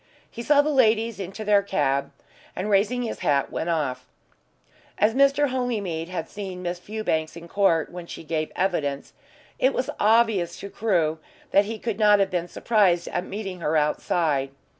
[0.31, 2.11] He saw the ladies into their cab,
[2.55, 4.07] and, raising his hat, went off.
[4.97, 5.49] As Mr.
[5.49, 9.13] Holymead had seen Miss Fewbanks in court when she gave evidence,
[9.59, 11.19] it was obvious to Crewe
[11.51, 14.49] that he could not have been surprised at meeting her outside.